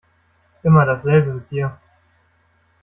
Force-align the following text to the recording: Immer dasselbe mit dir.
Immer 0.63 0.87
dasselbe 0.87 1.31
mit 1.31 1.51
dir. 1.51 1.77